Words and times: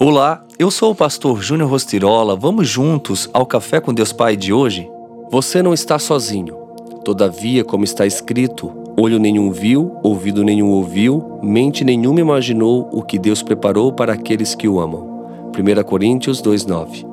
Olá, 0.00 0.44
eu 0.60 0.70
sou 0.70 0.92
o 0.92 0.94
pastor 0.94 1.42
Júnior 1.42 1.68
Rostirola. 1.68 2.36
Vamos 2.36 2.68
juntos 2.68 3.28
ao 3.32 3.44
Café 3.44 3.80
com 3.80 3.92
Deus 3.92 4.12
Pai 4.12 4.36
de 4.36 4.52
hoje? 4.52 4.88
Você 5.28 5.60
não 5.60 5.74
está 5.74 5.98
sozinho. 5.98 6.54
Todavia, 7.04 7.64
como 7.64 7.82
está 7.82 8.06
escrito, 8.06 8.72
olho 8.96 9.18
nenhum 9.18 9.50
viu, 9.50 9.96
ouvido 10.04 10.44
nenhum 10.44 10.70
ouviu, 10.70 11.40
mente 11.42 11.84
nenhuma 11.84 12.20
imaginou 12.20 12.88
o 12.92 13.02
que 13.02 13.18
Deus 13.18 13.42
preparou 13.42 13.92
para 13.92 14.12
aqueles 14.12 14.54
que 14.54 14.68
o 14.68 14.78
amam. 14.78 15.50
1 15.52 15.82
Coríntios 15.82 16.40
2:9. 16.40 17.04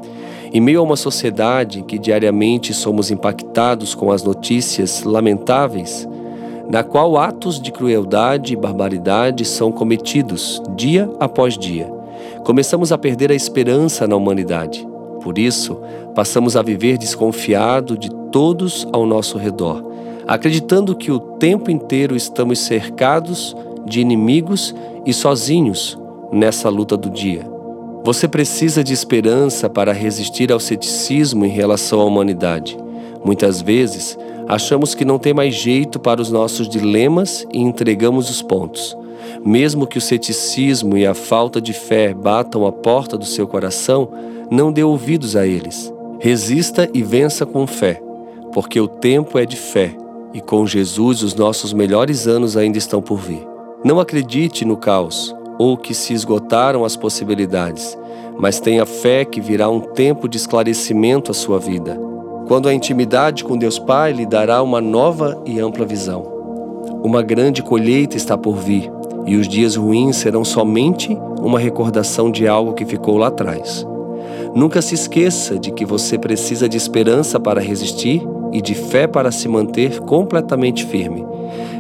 Em 0.54 0.62
meio 0.62 0.80
a 0.80 0.84
uma 0.84 0.96
sociedade 0.96 1.82
que 1.82 1.98
diariamente 1.98 2.72
somos 2.72 3.10
impactados 3.10 3.96
com 3.96 4.12
as 4.12 4.24
notícias 4.24 5.02
lamentáveis, 5.02 6.08
na 6.70 6.84
qual 6.84 7.18
atos 7.18 7.60
de 7.60 7.72
crueldade 7.72 8.54
e 8.54 8.56
barbaridade 8.56 9.44
são 9.44 9.72
cometidos 9.72 10.62
dia 10.76 11.10
após 11.20 11.58
dia, 11.58 11.92
começamos 12.44 12.92
a 12.92 12.98
perder 12.98 13.32
a 13.32 13.36
esperança 13.36 14.08
na 14.08 14.16
humanidade. 14.16 14.88
Por 15.22 15.38
isso, 15.38 15.80
passamos 16.14 16.56
a 16.56 16.62
viver 16.62 16.98
desconfiado 16.98 17.98
de 17.98 18.10
todos 18.32 18.88
ao 18.92 19.06
nosso 19.06 19.38
redor, 19.38 19.84
acreditando 20.28 20.96
que 20.96 21.12
o 21.12 21.20
tempo 21.20 21.72
inteiro 21.72 22.16
estamos 22.16 22.60
cercados 22.60 23.56
de 23.86 24.02
inimigos 24.02 24.76
e 25.06 25.14
sozinhos 25.14 25.98
nessa 26.32 26.70
luta 26.70 26.96
do 26.98 27.10
dia. 27.10 27.50
Você 28.04 28.28
precisa 28.28 28.84
de 28.84 28.94
esperança 28.94 29.68
para 29.68 29.92
resistir 29.92 30.52
ao 30.52 30.60
ceticismo 30.60 31.44
em 31.44 31.50
relação 31.50 32.00
à 32.02 32.06
humanidade. 32.06 32.78
Muitas 33.24 33.62
vezes, 33.62 34.16
achamos 34.48 34.94
que 34.94 35.04
não 35.04 35.18
tem 35.18 35.34
mais 35.34 35.56
jeito 35.56 36.00
para 36.00 36.22
os 36.22 36.30
nossos 36.30 36.70
dilemas 36.70 37.48
e 37.52 37.60
entregamos 37.60 38.30
os 38.30 38.44
pontos. 38.44 38.96
Mesmo 39.44 39.88
que 39.88 39.98
o 39.98 40.02
ceticismo 40.02 40.98
e 40.98 41.06
a 41.06 41.14
falta 41.14 41.62
de 41.62 41.74
fé 41.74 42.14
batam 42.14 42.66
a 42.66 42.72
porta 42.72 43.18
do 43.18 43.26
seu 43.26 43.48
coração, 43.48 44.10
não 44.50 44.72
dê 44.72 44.84
ouvidos 44.84 45.36
a 45.36 45.46
eles. 45.46 45.94
Resista 46.20 46.90
e 46.94 47.04
vença 47.04 47.46
com 47.46 47.68
fé, 47.68 48.02
porque 48.54 48.80
o 48.80 48.88
tempo 48.88 49.38
é 49.38 49.46
de 49.46 49.58
fé 49.58 49.96
e 50.34 50.42
com 50.42 50.66
Jesus 50.66 51.24
os 51.24 51.34
nossos 51.36 51.72
melhores 51.72 52.28
anos 52.28 52.58
ainda 52.58 52.78
estão 52.78 53.02
por 53.02 53.18
vir. 53.18 53.46
Não 53.84 54.00
acredite 54.00 54.66
no 54.66 54.76
caos 54.76 55.36
ou 55.58 55.78
que 55.78 55.94
se 55.94 56.14
esgotaram 56.14 56.84
as 56.84 56.96
possibilidades, 56.98 57.98
mas 58.38 58.60
tenha 58.60 58.86
fé 58.86 59.24
que 59.24 59.40
virá 59.40 59.70
um 59.70 59.80
tempo 59.80 60.28
de 60.28 60.38
esclarecimento 60.38 61.32
à 61.32 61.34
sua 61.34 61.60
vida, 61.60 61.98
quando 62.48 62.68
a 62.68 62.74
intimidade 62.74 63.44
com 63.44 63.58
Deus 63.58 63.80
Pai 63.80 64.12
lhe 64.12 64.26
dará 64.26 64.62
uma 64.62 64.82
nova 64.82 65.42
e 65.46 65.60
ampla 65.60 65.86
visão. 65.86 66.24
Uma 67.04 67.22
grande 67.22 67.62
colheita 67.62 68.18
está 68.18 68.38
por 68.38 68.58
vir 68.58 68.92
e 69.26 69.36
os 69.36 69.48
dias 69.48 69.76
ruins 69.76 70.18
serão 70.18 70.46
somente 70.46 71.18
uma 71.42 71.60
recordação 71.60 72.30
de 72.30 72.48
algo 72.48 72.74
que 72.74 72.86
ficou 72.86 73.18
lá 73.18 73.28
atrás. 73.28 73.86
Nunca 74.54 74.82
se 74.82 74.96
esqueça 74.96 75.60
de 75.60 75.72
que 75.72 75.86
você 75.86 76.18
precisa 76.18 76.70
de 76.70 76.78
esperança 76.78 77.40
para 77.40 77.60
resistir 77.60 78.26
e 78.54 78.62
de 78.62 78.74
fé 78.74 79.06
para 79.06 79.32
se 79.32 79.48
manter 79.48 80.00
completamente 80.02 80.86
firme. 80.86 81.26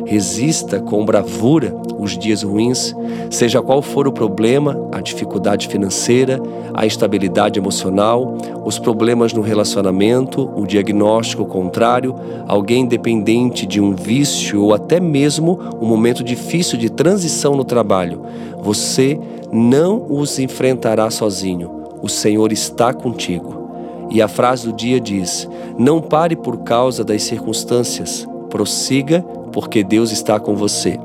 Resista 0.05 0.79
com 0.79 1.05
bravura 1.05 1.75
os 1.97 2.17
dias 2.17 2.43
ruins, 2.43 2.95
seja 3.29 3.61
qual 3.61 3.81
for 3.81 4.07
o 4.07 4.11
problema, 4.11 4.77
a 4.91 5.01
dificuldade 5.01 5.67
financeira, 5.67 6.41
a 6.73 6.85
instabilidade 6.85 7.59
emocional, 7.59 8.37
os 8.63 8.79
problemas 8.79 9.33
no 9.33 9.41
relacionamento, 9.41 10.49
o 10.55 10.65
diagnóstico 10.65 11.45
contrário, 11.45 12.15
alguém 12.47 12.85
dependente 12.85 13.65
de 13.65 13.79
um 13.79 13.95
vício 13.95 14.61
ou 14.61 14.73
até 14.73 14.99
mesmo 14.99 15.59
um 15.81 15.85
momento 15.85 16.23
difícil 16.23 16.77
de 16.77 16.89
transição 16.89 17.55
no 17.55 17.63
trabalho. 17.63 18.21
Você 18.61 19.19
não 19.51 20.05
os 20.09 20.39
enfrentará 20.39 21.09
sozinho. 21.09 21.83
O 22.01 22.09
Senhor 22.09 22.51
está 22.51 22.93
contigo. 22.93 23.65
E 24.09 24.21
a 24.21 24.27
frase 24.27 24.67
do 24.67 24.73
dia 24.73 24.99
diz: 24.99 25.47
Não 25.77 26.01
pare 26.01 26.35
por 26.35 26.57
causa 26.57 27.03
das 27.03 27.23
circunstâncias, 27.23 28.27
prossiga 28.49 29.25
porque 29.51 29.83
Deus 29.83 30.11
está 30.11 30.39
com 30.39 30.55
você. 30.55 30.99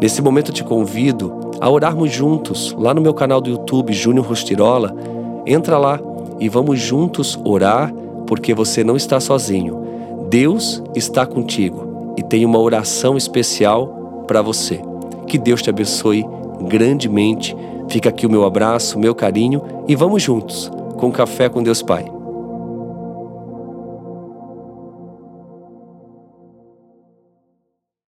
Nesse 0.00 0.20
momento 0.20 0.52
te 0.52 0.64
convido 0.64 1.32
a 1.60 1.70
orarmos 1.70 2.10
juntos 2.10 2.74
lá 2.78 2.92
no 2.92 3.00
meu 3.00 3.14
canal 3.14 3.40
do 3.40 3.50
YouTube 3.50 3.92
Júnior 3.92 4.26
Rostirola. 4.26 4.94
Entra 5.46 5.78
lá 5.78 6.00
e 6.40 6.48
vamos 6.48 6.80
juntos 6.80 7.38
orar 7.44 7.92
porque 8.26 8.54
você 8.54 8.82
não 8.82 8.96
está 8.96 9.20
sozinho. 9.20 9.82
Deus 10.28 10.82
está 10.94 11.24
contigo 11.24 12.14
e 12.16 12.22
tem 12.22 12.44
uma 12.44 12.58
oração 12.58 13.16
especial 13.16 14.24
para 14.26 14.42
você. 14.42 14.80
Que 15.26 15.38
Deus 15.38 15.62
te 15.62 15.70
abençoe 15.70 16.24
grandemente. 16.68 17.56
Fica 17.88 18.08
aqui 18.08 18.26
o 18.26 18.30
meu 18.30 18.44
abraço, 18.44 18.98
meu 18.98 19.14
carinho 19.14 19.62
e 19.86 19.94
vamos 19.94 20.22
juntos 20.22 20.70
com 20.96 21.12
Café 21.12 21.48
com 21.48 21.62
Deus 21.62 21.82
Pai. 21.82 22.13